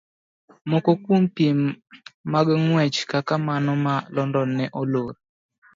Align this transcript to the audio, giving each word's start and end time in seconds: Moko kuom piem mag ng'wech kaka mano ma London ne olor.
Moko 0.69 0.91
kuom 1.03 1.23
piem 1.35 1.59
mag 2.33 2.47
ng'wech 2.65 2.99
kaka 3.11 3.35
mano 3.47 3.73
ma 3.85 3.95
London 4.15 4.49
ne 4.57 4.65
olor. 4.81 5.13